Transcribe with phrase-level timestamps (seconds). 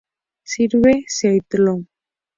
[0.51, 1.79] Sirve Sheldon.